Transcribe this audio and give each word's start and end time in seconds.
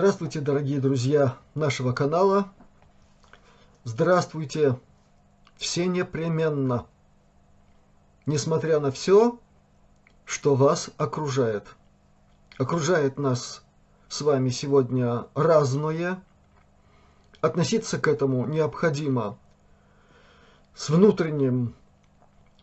Здравствуйте, 0.00 0.40
дорогие 0.40 0.80
друзья 0.80 1.36
нашего 1.54 1.92
канала. 1.92 2.50
Здравствуйте 3.84 4.80
все 5.58 5.84
непременно, 5.84 6.86
несмотря 8.24 8.80
на 8.80 8.92
все, 8.92 9.38
что 10.24 10.54
вас 10.54 10.88
окружает. 10.96 11.76
Окружает 12.56 13.18
нас 13.18 13.62
с 14.08 14.22
вами 14.22 14.48
сегодня 14.48 15.26
разное. 15.34 16.22
Относиться 17.42 17.98
к 17.98 18.08
этому 18.08 18.46
необходимо 18.46 19.36
с 20.74 20.88
внутренним 20.88 21.74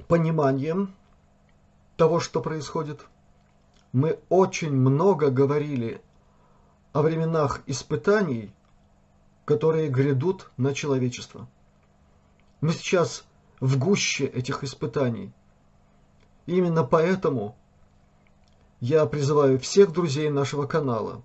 пониманием 0.08 0.96
того, 1.98 2.20
что 2.20 2.42
происходит. 2.42 3.06
Мы 3.94 4.18
очень 4.30 4.72
много 4.72 5.30
говорили 5.30 6.02
о 6.98 7.04
временах 7.04 7.62
испытаний, 7.68 8.52
которые 9.46 9.88
грядут 9.88 10.50
на 10.58 10.74
человечество. 10.74 11.48
Мы 12.60 12.74
сейчас 12.74 13.24
в 13.60 13.78
гуще 13.78 14.26
этих 14.26 14.64
испытаний. 14.64 15.32
именно 16.48 16.84
поэтому 16.84 17.56
я 18.80 19.06
призываю 19.06 19.60
всех 19.60 19.94
друзей 19.94 20.32
нашего 20.32 20.66
канала 20.66 21.22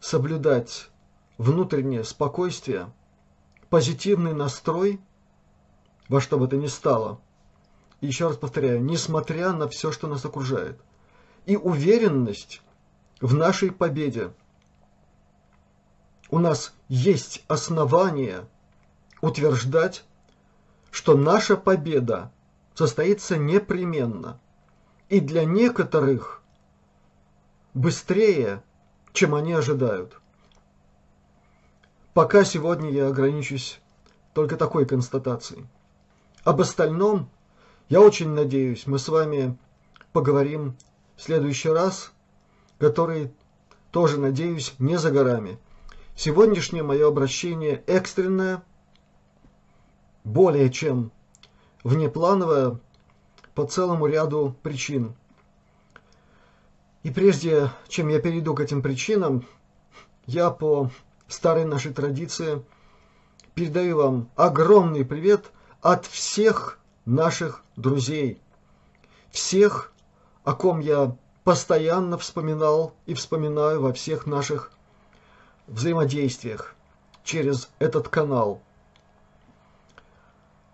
соблюдать 0.00 0.90
внутреннее 1.38 2.04
спокойствие, 2.04 2.92
позитивный 3.70 4.34
настрой, 4.34 5.00
во 6.10 6.20
что 6.20 6.38
бы 6.38 6.46
то 6.46 6.58
ни 6.58 6.66
стало. 6.66 7.22
И 8.02 8.06
еще 8.06 8.28
раз 8.28 8.36
повторяю, 8.36 8.84
несмотря 8.84 9.52
на 9.54 9.66
все, 9.66 9.92
что 9.92 10.08
нас 10.08 10.26
окружает. 10.26 10.78
И 11.46 11.56
уверенность 11.56 12.60
в 13.20 13.34
нашей 13.34 13.70
победе. 13.70 14.32
У 16.30 16.38
нас 16.38 16.74
есть 16.88 17.44
основания 17.48 18.46
утверждать, 19.20 20.04
что 20.90 21.16
наша 21.16 21.56
победа 21.56 22.32
состоится 22.74 23.36
непременно. 23.36 24.38
И 25.08 25.20
для 25.20 25.44
некоторых 25.44 26.42
быстрее, 27.74 28.62
чем 29.12 29.34
они 29.34 29.52
ожидают. 29.52 30.20
Пока 32.12 32.44
сегодня 32.44 32.90
я 32.90 33.08
ограничусь 33.08 33.78
только 34.34 34.56
такой 34.56 34.84
констатацией. 34.84 35.66
Об 36.42 36.60
остальном, 36.60 37.30
я 37.88 38.00
очень 38.00 38.30
надеюсь, 38.30 38.86
мы 38.86 38.98
с 38.98 39.08
вами 39.08 39.56
поговорим 40.12 40.76
в 41.16 41.22
следующий 41.22 41.68
раз– 41.68 42.12
который 42.78 43.32
тоже, 43.90 44.18
надеюсь, 44.18 44.74
не 44.78 44.98
за 44.98 45.10
горами. 45.10 45.58
Сегодняшнее 46.14 46.82
мое 46.82 47.08
обращение 47.08 47.82
экстренное, 47.86 48.62
более 50.24 50.70
чем 50.70 51.12
внеплановое 51.84 52.80
по 53.54 53.64
целому 53.64 54.06
ряду 54.06 54.56
причин. 54.62 55.14
И 57.02 57.10
прежде 57.10 57.70
чем 57.88 58.08
я 58.08 58.20
перейду 58.20 58.54
к 58.54 58.60
этим 58.60 58.82
причинам, 58.82 59.46
я 60.26 60.50
по 60.50 60.90
старой 61.28 61.64
нашей 61.64 61.92
традиции 61.92 62.64
передаю 63.54 63.98
вам 63.98 64.30
огромный 64.34 65.04
привет 65.04 65.52
от 65.80 66.04
всех 66.06 66.78
наших 67.04 67.62
друзей, 67.76 68.40
всех, 69.30 69.92
о 70.44 70.54
ком 70.54 70.80
я 70.80 71.16
постоянно 71.46 72.18
вспоминал 72.18 72.92
и 73.06 73.14
вспоминаю 73.14 73.80
во 73.80 73.92
всех 73.92 74.26
наших 74.26 74.72
взаимодействиях 75.68 76.74
через 77.22 77.70
этот 77.78 78.08
канал. 78.08 78.60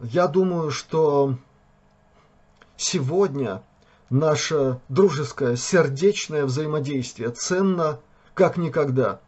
Я 0.01 0.29
думаю, 0.29 0.71
что 0.71 1.37
сегодня 2.79 3.63
наше 4.09 4.81
дружеское, 4.89 5.57
сердечное 5.57 6.47
взаимодействие 6.47 7.29
ценно 7.29 8.01
как 8.33 8.57
никогда. 8.57 9.21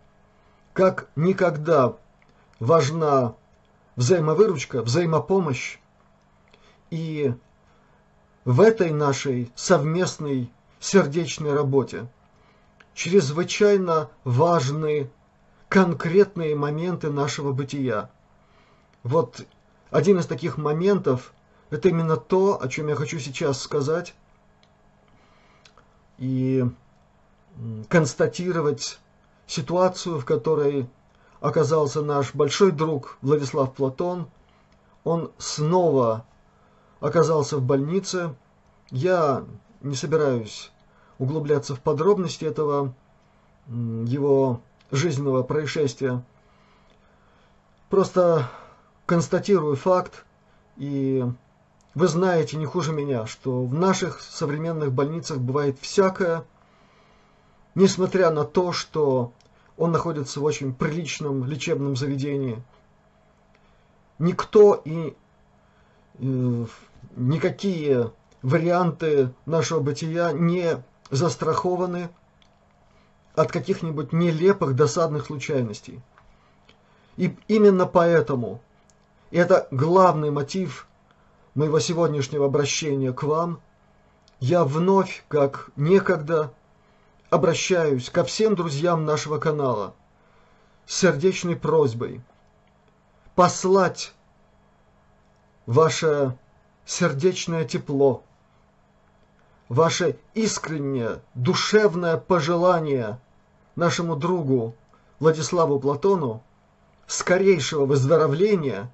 Как 0.73 1.11
никогда 1.15 1.95
важна 2.59 3.35
взаимовыручка, 3.97 4.81
взаимопомощь. 4.81 5.77
И 6.89 7.35
в 8.47 8.63
этой 8.63 8.93
нашей 8.93 9.53
совместной 9.55 10.51
сердечной 10.85 11.55
работе. 11.55 12.07
Чрезвычайно 12.93 14.11
важны 14.23 15.11
конкретные 15.69 16.55
моменты 16.55 17.11
нашего 17.11 17.53
бытия. 17.53 18.11
Вот 19.03 19.47
один 19.91 20.19
из 20.19 20.27
таких 20.27 20.59
моментов– 20.59 21.33
это 21.71 21.89
именно 21.89 22.17
то, 22.17 22.63
о 22.63 22.69
чем 22.69 22.89
я 22.89 22.97
хочу 22.97 23.19
сейчас 23.19 23.63
сказать 23.63 24.15
и 26.19 26.65
констатировать 27.89 28.99
ситуацию, 29.47 30.19
в 30.19 30.25
которой 30.27 30.89
оказался 31.41 32.03
наш 32.03 32.35
большой 32.35 32.73
друг 32.73 33.17
Владислав 33.23 33.73
Платон. 33.73 34.29
Он 35.03 35.33
снова 35.39 36.27
оказался 37.01 37.57
в 37.57 37.63
больнице. 37.63 38.35
Я 38.91 39.45
не 39.81 39.95
собираюсь 39.95 40.71
углубляться 41.19 41.75
в 41.75 41.81
подробности 41.81 42.45
этого 42.45 42.95
его 43.69 44.61
жизненного 44.91 45.43
происшествия. 45.43 46.23
Просто 47.89 48.51
констатирую 49.07 49.77
факт, 49.77 50.25
и 50.77 51.25
вы 51.95 52.09
знаете 52.09 52.57
не 52.57 52.67
хуже 52.67 52.93
меня, 52.93 53.27
что 53.27 53.65
в 53.65 53.75
наших 53.75 54.21
современных 54.21 54.93
больницах 54.93 55.39
бывает 55.39 55.79
всякое, 55.81 56.45
несмотря 57.75 58.31
на 58.31 58.45
то, 58.45 58.73
что 58.73 59.33
он 59.77 59.93
находится 59.93 60.41
в 60.41 60.45
очень 60.45 60.75
приличном 60.75 61.45
лечебном 61.45 61.97
заведении. 61.97 62.63
Никто 64.19 64.81
и 64.85 65.15
э, 66.19 66.67
никакие 67.17 68.13
варианты 68.43 69.31
нашего 69.47 69.81
бытия 69.81 70.33
не 70.33 70.83
застрахованы 71.11 72.09
от 73.35 73.51
каких-нибудь 73.51 74.13
нелепых 74.13 74.75
досадных 74.75 75.27
случайностей. 75.27 76.01
И 77.17 77.37
именно 77.49 77.87
поэтому 77.87 78.61
это 79.31 79.67
главный 79.71 80.31
мотив 80.31 80.87
моего 81.55 81.79
сегодняшнего 81.81 82.47
обращения 82.47 83.13
к 83.13 83.23
вам. 83.23 83.61
Я 84.41 84.65
вновь, 84.65 85.25
как 85.29 85.71
некогда, 85.77 86.53
обращаюсь 87.31 88.11
ко 88.11 88.25
всем 88.25 88.55
друзьям 88.55 89.05
нашего 89.05 89.39
канала 89.39 89.95
с 90.87 90.97
сердечной 90.97 91.57
просьбой 91.57 92.21
послать 93.35 94.13
ваше 95.67 96.37
сердечное 96.85 97.65
тепло, 97.65 98.23
ваше 99.69 100.19
искреннее, 100.35 101.21
душевное 101.35 102.17
пожелание 102.17 103.19
нашему 103.77 104.17
другу 104.17 104.75
Владиславу 105.21 105.81
Платону 105.81 106.43
скорейшего 107.07 107.87
выздоровления 107.87 108.91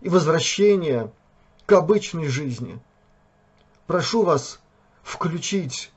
и 0.00 0.08
возвращения 0.08 1.10
к 1.66 1.72
обычной 1.72 2.28
жизни. 2.28 2.78
Прошу 3.86 4.22
вас 4.22 4.60
включить 5.02 5.90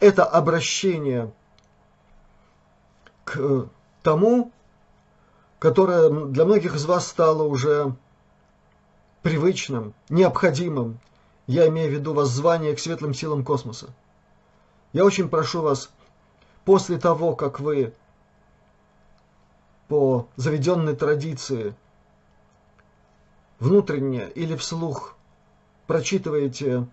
это 0.00 0.24
обращение 0.24 1.32
к 3.24 3.68
тому, 4.02 4.50
которое 5.58 6.10
для 6.10 6.44
многих 6.44 6.74
из 6.74 6.84
вас 6.86 7.06
стало 7.06 7.44
уже 7.44 7.94
привычным, 9.22 9.94
необходимым, 10.08 10.98
я 11.46 11.68
имею 11.68 11.90
в 11.90 11.92
виду 11.92 12.14
воззвание 12.14 12.74
к 12.74 12.78
светлым 12.78 13.14
силам 13.14 13.44
космоса. 13.44 13.92
Я 14.92 15.04
очень 15.04 15.28
прошу 15.28 15.62
вас, 15.62 15.90
после 16.64 16.98
того, 16.98 17.34
как 17.34 17.60
вы 17.60 17.94
по 19.88 20.28
заведенной 20.36 20.96
традиции 20.96 21.74
внутренне 23.58 24.28
или 24.34 24.56
вслух 24.56 25.14
прочитываете 25.86 26.86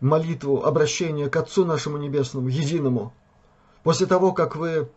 молитву 0.00 0.64
обращения 0.64 1.28
к 1.28 1.36
Отцу 1.36 1.64
нашему 1.64 1.96
Небесному, 1.98 2.48
Единому, 2.48 3.12
после 3.82 4.06
того, 4.06 4.32
как 4.32 4.56
вы 4.56 4.90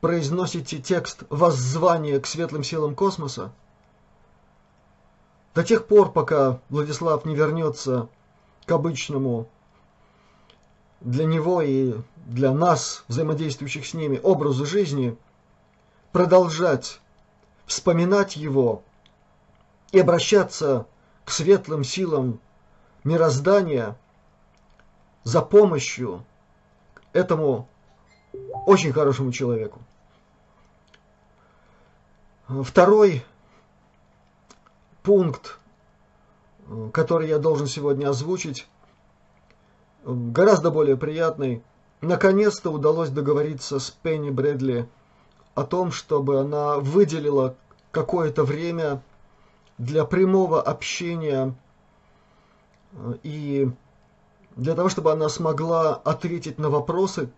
произносите 0.00 0.78
текст 0.78 1.22
воззвания 1.30 2.18
к 2.20 2.26
светлым 2.26 2.64
силам 2.64 2.94
космоса, 2.94 3.52
до 5.54 5.62
тех 5.62 5.86
пор, 5.86 6.12
пока 6.12 6.60
Владислав 6.70 7.24
не 7.24 7.34
вернется 7.34 8.08
к 8.66 8.70
обычному 8.70 9.48
для 11.00 11.24
него 11.24 11.62
и 11.62 11.94
для 12.26 12.52
нас, 12.52 13.04
взаимодействующих 13.08 13.86
с 13.86 13.94
ними, 13.94 14.20
образу 14.22 14.64
жизни, 14.64 15.16
продолжать 16.12 17.00
вспоминать 17.66 18.36
его 18.36 18.82
и 19.90 19.98
обращаться 19.98 20.86
к 21.24 21.30
светлым 21.30 21.84
силам 21.84 22.40
мироздания 23.04 23.96
за 25.24 25.42
помощью 25.42 26.24
этому 27.12 27.68
очень 28.66 28.92
хорошему 28.92 29.32
человеку. 29.32 29.80
Второй 32.48 33.24
пункт, 35.02 35.58
который 36.92 37.28
я 37.28 37.38
должен 37.38 37.66
сегодня 37.66 38.08
озвучить, 38.08 38.68
гораздо 40.04 40.70
более 40.70 40.96
приятный. 40.96 41.62
Наконец-то 42.00 42.70
удалось 42.70 43.10
договориться 43.10 43.78
с 43.78 43.90
Пенни 43.90 44.30
Брэдли 44.30 44.88
о 45.54 45.64
том, 45.64 45.92
чтобы 45.92 46.40
она 46.40 46.78
выделила 46.78 47.56
какое-то 47.90 48.44
время 48.44 49.02
для 49.78 50.04
прямого 50.04 50.60
общения 50.60 51.54
и 53.22 53.70
для 54.56 54.74
того, 54.74 54.88
чтобы 54.88 55.12
она 55.12 55.28
смогла 55.28 55.94
ответить 55.94 56.58
на 56.58 56.68
вопросы, 56.68 57.30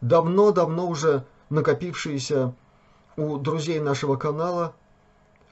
давно-давно 0.00 0.86
уже 0.86 1.24
накопившиеся 1.50 2.54
у 3.16 3.36
друзей 3.36 3.80
нашего 3.80 4.16
канала, 4.16 4.74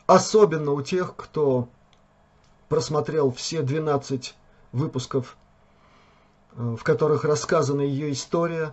особенно 0.06 0.72
у 0.72 0.82
тех, 0.82 1.14
кто 1.16 1.68
просмотрел 2.70 3.32
все 3.32 3.62
12 3.62 4.36
выпусков, 4.70 5.36
э, 6.52 6.76
в 6.78 6.84
которых 6.84 7.24
рассказана 7.24 7.80
ее 7.80 8.12
история, 8.12 8.72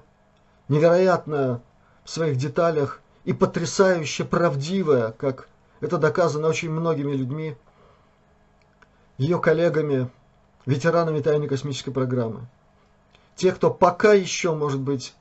невероятно 0.69 1.63
в 2.03 2.09
своих 2.11 2.38
деталях 2.38 3.01
и 3.25 3.33
потрясающе 3.33 4.23
правдивая, 4.23 5.13
как 5.13 5.49
это 5.81 5.97
доказано 5.97 6.47
очень 6.47 6.69
многими 6.69 7.13
людьми, 7.13 7.57
ее 9.17 9.39
коллегами, 9.39 10.11
ветеранами 10.67 11.19
тайной 11.19 11.47
космической 11.47 11.91
программы. 11.91 12.47
Те, 13.35 13.51
кто 13.51 13.71
пока 13.71 14.13
еще, 14.13 14.53
может 14.53 14.79
быть, 14.79 15.15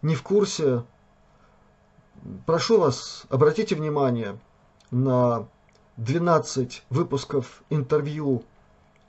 не 0.00 0.14
в 0.14 0.22
курсе, 0.22 0.84
прошу 2.46 2.80
вас, 2.80 3.24
обратите 3.28 3.74
внимание 3.74 4.38
на 4.90 5.46
12 5.96 6.84
выпусков 6.90 7.62
интервью 7.70 8.44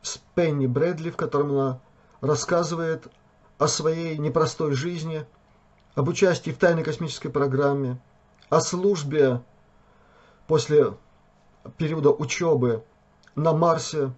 с 0.01 0.19
Пенни 0.36 0.68
Брэдли, 0.68 1.10
в 1.10 1.18
котором 1.18 1.51
она 1.51 1.80
рассказывает 2.22 3.07
о 3.57 3.68
своей 3.68 4.18
непростой 4.18 4.74
жизни, 4.74 5.25
об 5.95 6.07
участии 6.07 6.51
в 6.51 6.57
тайной 6.57 6.84
космической 6.84 7.30
программе, 7.30 8.00
о 8.50 8.62
службе 8.62 9.42
после 10.48 10.94
периода 11.78 12.12
учебы 12.12 12.84
на 13.36 13.51
Марсе, 13.51 14.13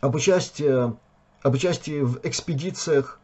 об 0.00 0.14
участии, 0.14 0.92
об 1.42 1.54
участии 1.54 2.02
в 2.02 2.20
экспедициях 2.22 3.18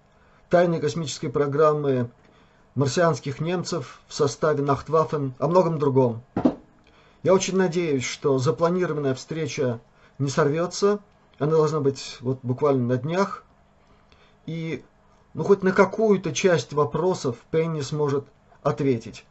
тайной 0.48 0.80
космической 0.80 1.28
программы 1.28 2.10
марсианских 2.74 3.40
немцев 3.40 4.00
в 4.08 4.14
составе 4.14 4.62
Нахтваффен, 4.62 5.34
о 5.38 5.48
многом 5.48 5.78
другом. 5.78 6.22
Я 7.22 7.34
очень 7.34 7.56
надеюсь, 7.56 8.04
что 8.04 8.38
запланированная 8.38 9.14
встреча 9.14 9.80
не 10.18 10.28
сорвется. 10.28 11.00
Она 11.38 11.52
должна 11.52 11.80
быть 11.80 12.18
вот 12.20 12.38
буквально 12.42 12.86
на 12.86 12.96
днях. 12.96 13.44
И 14.46 14.84
ну, 15.34 15.44
хоть 15.44 15.62
на 15.62 15.72
какую-то 15.72 16.32
часть 16.32 16.72
вопросов 16.72 17.36
Пенни 17.50 17.80
сможет 17.80 18.26
ответить. 18.62 19.24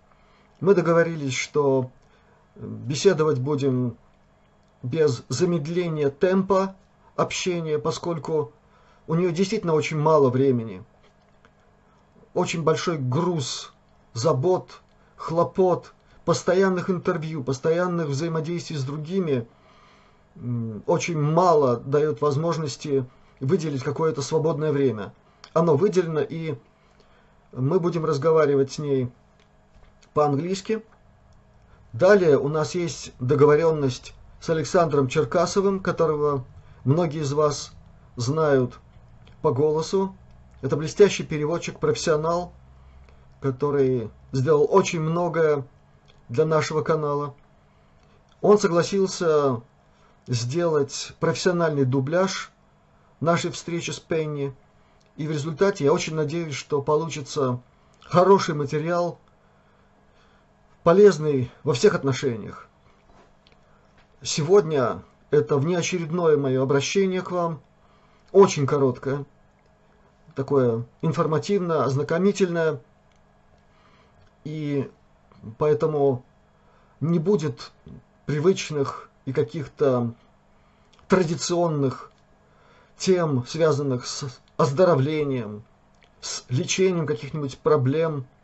Мы 0.59 0.73
договорились, 0.73 1.33
что 1.33 1.91
беседовать 2.55 3.39
будем 3.39 3.97
без 4.83 5.23
замедления 5.29 6.09
темпа 6.09 6.75
общения, 7.15 7.79
поскольку 7.79 8.51
у 9.07 9.15
нее 9.15 9.31
действительно 9.31 9.73
очень 9.73 9.97
мало 9.97 10.29
времени. 10.29 10.83
Очень 12.33 12.63
большой 12.63 12.97
груз 12.97 13.73
забот, 14.13 14.81
хлопот, 15.15 15.93
постоянных 16.27 16.89
интервью, 16.89 17.41
постоянных 17.41 18.07
взаимодействий 18.07 18.75
с 18.75 18.83
другими 18.83 19.47
очень 20.85 21.17
мало 21.17 21.77
дает 21.77 22.19
возможности 22.19 23.05
выделить 23.39 23.81
какое-то 23.81 24.21
свободное 24.21 24.73
время. 24.73 25.13
Оно 25.53 25.77
выделено, 25.77 26.19
и 26.19 26.55
мы 27.53 27.79
будем 27.79 28.03
разговаривать 28.03 28.73
с 28.73 28.77
ней 28.77 29.09
по-английски. 30.13 30.83
Далее 31.93 32.37
у 32.37 32.49
нас 32.49 32.75
есть 32.75 33.13
договоренность 33.21 34.13
с 34.41 34.49
Александром 34.49 35.07
Черкасовым, 35.07 35.79
которого 35.79 36.43
многие 36.83 37.21
из 37.21 37.31
вас 37.31 37.71
знают 38.17 38.79
по 39.41 39.53
голосу. 39.53 40.13
Это 40.61 40.75
блестящий 40.75 41.23
переводчик, 41.23 41.79
профессионал, 41.79 42.51
который 43.39 44.11
сделал 44.33 44.67
очень 44.69 44.99
многое 44.99 45.63
для 46.29 46.45
нашего 46.45 46.81
канала. 46.81 47.33
Он 48.41 48.57
согласился 48.57 49.61
сделать 50.27 51.13
профессиональный 51.19 51.85
дубляж 51.85 52.51
нашей 53.19 53.51
встречи 53.51 53.91
с 53.91 53.99
Пенни. 53.99 54.53
И 55.15 55.27
в 55.27 55.31
результате 55.31 55.85
я 55.85 55.93
очень 55.93 56.15
надеюсь, 56.15 56.55
что 56.55 56.81
получится 56.81 57.59
хороший 58.01 58.55
материал, 58.55 59.19
полезный 60.83 61.51
во 61.63 61.73
всех 61.73 61.95
отношениях. 61.95 62.67
Сегодня 64.21 65.03
это 65.31 65.57
внеочередное 65.57 66.37
мое 66.37 66.61
обращение 66.61 67.21
к 67.21 67.31
вам, 67.31 67.61
очень 68.31 68.67
короткое, 68.67 69.25
такое 70.35 70.85
информативное, 71.01 71.83
ознакомительное, 71.83 72.81
и 74.43 74.89
поэтому 75.57 76.23
не 76.99 77.19
будет 77.19 77.71
привычных 78.25 79.09
и 79.25 79.33
каких-то 79.33 80.13
традиционных 81.07 82.11
тем, 82.97 83.45
связанных 83.47 84.05
с 84.07 84.25
оздоровлением, 84.57 85.63
с 86.21 86.43
лечением 86.49 87.05
каких-нибудь 87.05 87.57
проблем– 87.59 88.25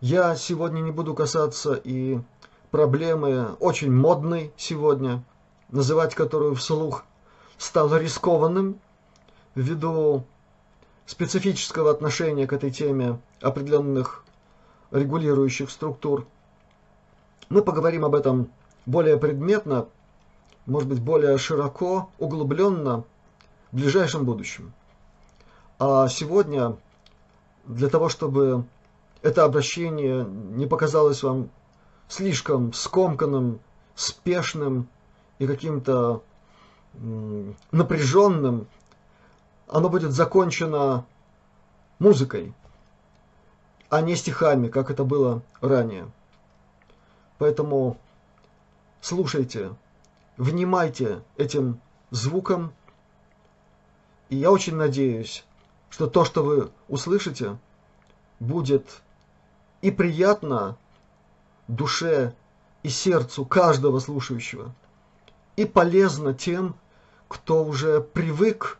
я 0.00 0.34
сегодня 0.34 0.80
не 0.80 0.92
буду 0.92 1.14
касаться 1.14 1.74
и 1.74 2.20
проблемы 2.70 3.54
очень 3.60 3.92
модной 3.92 4.50
сегодня, 4.56 5.22
называть 5.68 6.14
которую 6.14 6.54
вслух 6.54 7.04
стало 7.58 7.96
рискованным 7.96 8.80
ввиду 9.54 10.24
специфического 11.04 11.90
отношения 11.90 12.46
к 12.46 12.54
этой 12.54 12.70
теме 12.70 13.20
определенных 13.42 14.24
регулирующих 14.90 15.70
структур. 15.70 16.26
Мы 17.50 17.62
поговорим 17.62 18.04
об 18.04 18.14
этом 18.14 18.48
более 18.86 19.16
предметно, 19.16 19.88
может 20.66 20.88
быть, 20.88 21.00
более 21.00 21.36
широко, 21.36 22.08
углубленно 22.20 23.02
в 23.72 23.76
ближайшем 23.76 24.24
будущем. 24.24 24.72
А 25.80 26.06
сегодня 26.06 26.76
для 27.64 27.88
того, 27.88 28.08
чтобы 28.08 28.66
это 29.22 29.44
обращение 29.44 30.24
не 30.24 30.66
показалось 30.66 31.24
вам 31.24 31.50
слишком 32.06 32.72
скомканным, 32.72 33.58
спешным 33.96 34.88
и 35.40 35.46
каким-то 35.48 36.22
напряженным, 37.72 38.68
оно 39.66 39.88
будет 39.88 40.12
закончено 40.12 41.04
музыкой, 41.98 42.54
а 43.88 44.02
не 44.02 44.14
стихами, 44.14 44.68
как 44.68 44.92
это 44.92 45.02
было 45.02 45.42
ранее. 45.60 46.12
Поэтому 47.40 47.96
слушайте, 49.00 49.74
внимайте 50.36 51.22
этим 51.38 51.80
звукам, 52.10 52.74
и 54.28 54.36
я 54.36 54.52
очень 54.52 54.76
надеюсь, 54.76 55.46
что 55.88 56.06
то, 56.06 56.26
что 56.26 56.44
вы 56.44 56.70
услышите, 56.86 57.56
будет 58.40 59.00
и 59.80 59.90
приятно 59.90 60.76
душе 61.66 62.34
и 62.82 62.90
сердцу 62.90 63.46
каждого 63.46 64.00
слушающего, 64.00 64.74
и 65.56 65.64
полезно 65.64 66.34
тем, 66.34 66.76
кто 67.26 67.64
уже 67.64 68.02
привык 68.02 68.78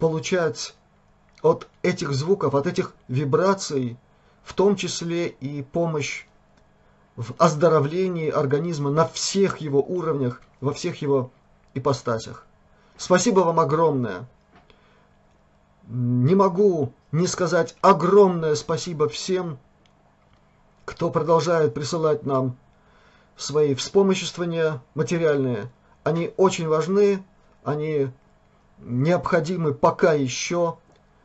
получать 0.00 0.74
от 1.42 1.68
этих 1.82 2.12
звуков, 2.12 2.56
от 2.56 2.66
этих 2.66 2.92
вибраций, 3.06 3.96
в 4.42 4.52
том 4.54 4.74
числе 4.74 5.28
и 5.28 5.62
помощь 5.62 6.26
в 7.18 7.34
оздоровлении 7.36 8.30
организма 8.30 8.90
на 8.90 9.04
всех 9.04 9.58
его 9.58 9.82
уровнях, 9.82 10.40
во 10.60 10.72
всех 10.72 11.02
его 11.02 11.32
ипостасях. 11.74 12.46
Спасибо 12.96 13.40
вам 13.40 13.58
огромное. 13.58 14.28
Не 15.88 16.36
могу 16.36 16.92
не 17.10 17.26
сказать 17.26 17.74
огромное 17.80 18.54
спасибо 18.54 19.08
всем, 19.08 19.58
кто 20.84 21.10
продолжает 21.10 21.74
присылать 21.74 22.24
нам 22.24 22.56
свои 23.36 23.74
вспомоществования 23.74 24.80
материальные. 24.94 25.72
Они 26.04 26.32
очень 26.36 26.68
важны, 26.68 27.24
они 27.64 28.10
необходимы 28.78 29.74
пока 29.74 30.12
еще. 30.12 30.78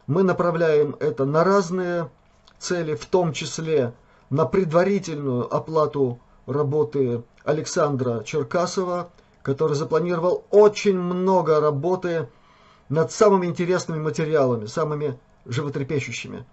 Мы 0.07 0.23
направляем 0.23 0.95
это 1.00 1.25
на 1.25 1.43
разные 1.43 2.09
цели, 2.57 2.95
в 2.95 3.05
том 3.05 3.31
числе 3.31 3.93
на 4.33 4.47
предварительную 4.47 5.55
оплату 5.55 6.19
работы 6.47 7.21
Александра 7.43 8.23
Черкасова, 8.23 9.11
который 9.43 9.75
запланировал 9.75 10.43
очень 10.49 10.97
много 10.97 11.59
работы 11.59 12.27
над 12.89 13.11
самыми 13.11 13.45
интересными 13.45 13.99
материалами, 13.99 14.65
самыми 14.65 15.19
животрепещущими. 15.45 16.45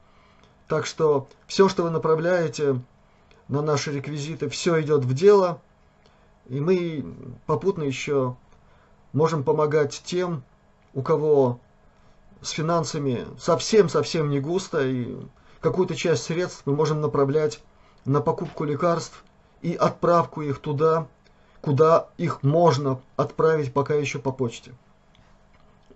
Так 0.68 0.84
что 0.84 1.26
все, 1.46 1.70
что 1.70 1.84
вы 1.84 1.90
направляете 1.90 2.82
на 3.48 3.62
наши 3.62 3.92
реквизиты, 3.92 4.50
все 4.50 4.82
идет 4.82 5.06
в 5.06 5.14
дело, 5.14 5.62
и 6.50 6.60
мы 6.60 7.02
попутно 7.46 7.84
еще 7.84 8.36
можем 9.14 9.42
помогать 9.42 10.02
тем, 10.04 10.42
у 10.92 11.00
кого 11.00 11.58
с 12.42 12.50
финансами 12.50 13.26
совсем-совсем 13.38 14.28
не 14.28 14.38
густо, 14.38 14.86
и 14.86 15.16
какую-то 15.62 15.96
часть 15.96 16.24
средств 16.24 16.60
мы 16.66 16.74
можем 16.74 17.00
направлять 17.00 17.62
на 18.04 18.20
покупку 18.20 18.64
лекарств 18.64 19.24
и 19.62 19.74
отправку 19.74 20.42
их 20.42 20.58
туда, 20.58 21.06
куда 21.60 22.08
их 22.16 22.42
можно 22.42 23.00
отправить 23.16 23.72
пока 23.72 23.94
еще 23.94 24.18
по 24.18 24.32
почте. 24.32 24.72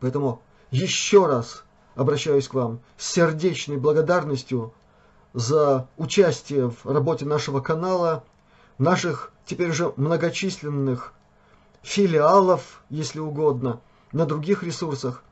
Поэтому 0.01 0.43
еще 0.71 1.27
раз 1.27 1.65
обращаюсь 1.95 2.49
к 2.49 2.55
вам 2.55 2.81
с 2.97 3.11
сердечной 3.11 3.77
благодарностью 3.77 4.73
за 5.33 5.89
участие 5.97 6.71
в 6.71 6.85
работе 6.87 7.25
нашего 7.25 7.61
канала, 7.61 8.25
наших 8.79 9.33
теперь 9.47 9.71
уже 9.71 9.93
многочисленных 9.97 11.15
филиалов, 11.83 12.83
если 12.91 13.21
угодно, 13.21 13.81
на 14.13 14.27
других 14.27 14.63
ресурсах. 14.63 15.23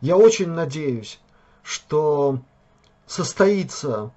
Я 0.00 0.16
очень 0.16 0.50
надеюсь, 0.50 1.20
что 1.62 2.40
состоится 3.06 4.12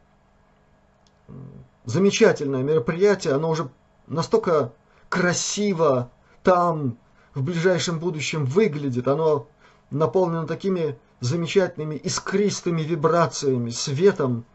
замечательное 1.85 2.63
мероприятие, 2.63 3.33
оно 3.33 3.49
уже 3.49 3.69
настолько 4.07 4.73
красиво 5.09 6.11
там 6.43 6.97
в 7.33 7.43
ближайшем 7.43 7.99
будущем 7.99 8.45
выглядит, 8.45 9.07
оно 9.07 9.47
наполнено 9.89 10.47
такими 10.47 10.97
замечательными 11.19 11.95
искристыми 11.95 12.81
вибрациями, 12.81 13.69
светом. 13.69 14.45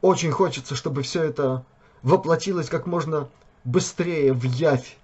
Очень 0.00 0.32
хочется, 0.32 0.74
чтобы 0.74 1.02
все 1.02 1.22
это 1.22 1.64
воплотилось 2.02 2.68
как 2.68 2.86
можно 2.86 3.28
быстрее 3.64 4.32
в 4.32 4.42
явь. 4.44 4.96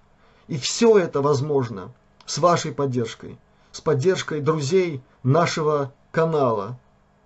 И 0.48 0.58
все 0.58 0.98
это 0.98 1.20
возможно 1.20 1.92
с 2.24 2.38
вашей 2.38 2.72
поддержкой, 2.72 3.38
с 3.70 3.80
поддержкой 3.80 4.40
друзей 4.40 5.02
нашего 5.22 5.92
канала. 6.10 6.78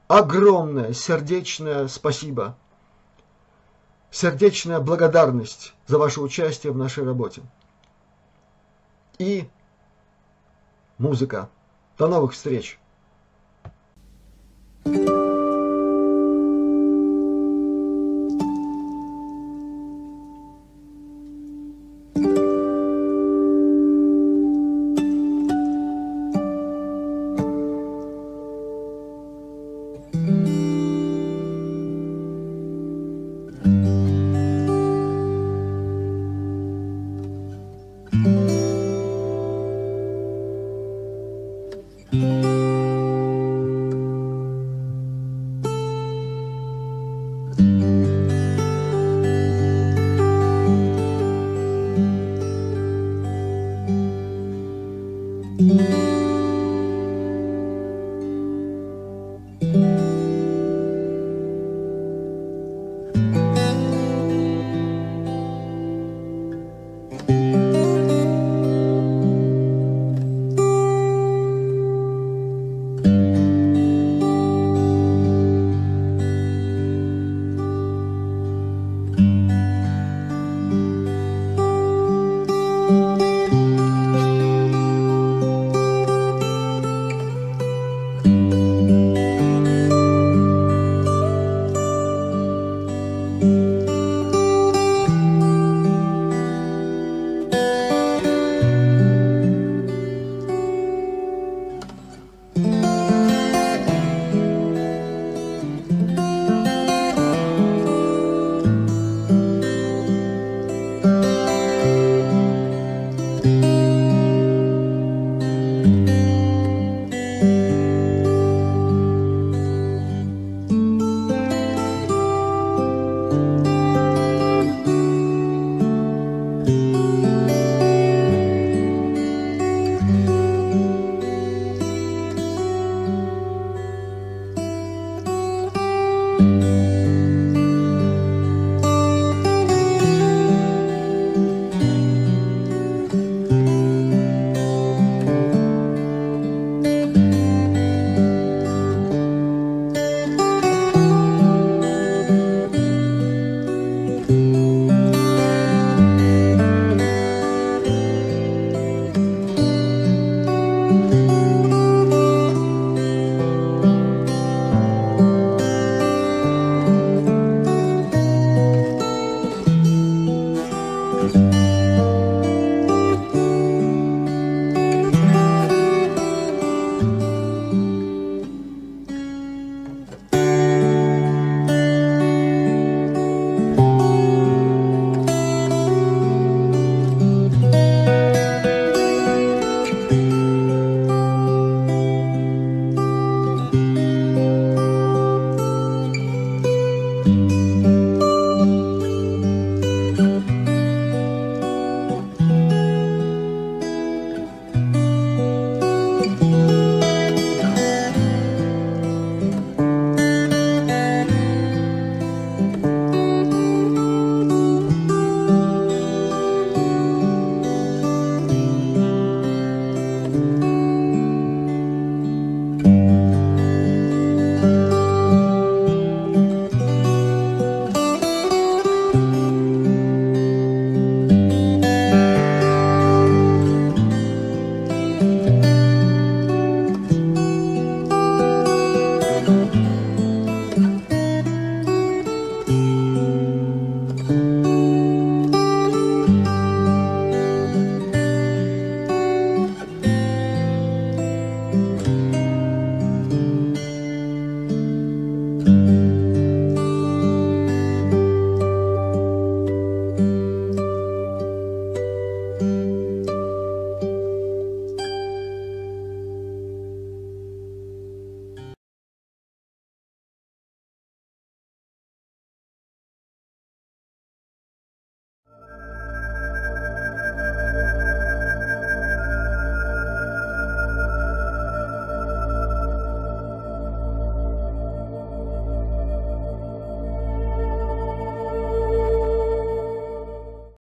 Огромное 0.08 0.92
сердечное 0.92 1.88
спасибо 1.88 2.56
сердечная 4.12 4.78
благодарность 4.78 5.72
за 5.86 5.98
ваше 5.98 6.20
участие 6.20 6.72
в 6.72 6.76
нашей 6.76 7.04
работе. 7.04 7.42
И 9.18 9.48
музыка. 10.98 11.48
До 11.98 12.06
новых 12.06 12.32
встреч! 12.32 12.78